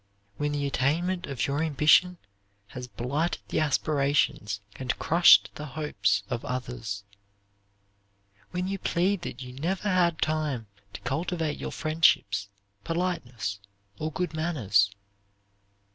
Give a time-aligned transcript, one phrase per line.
[0.37, 2.17] When the attainment of your ambition
[2.69, 7.03] has blighted the aspirations and crushed the hopes of others.
[8.49, 12.49] When you plead that you never had time to cultivate your friendships,
[12.83, 13.59] politeness,
[13.99, 14.89] or good manners.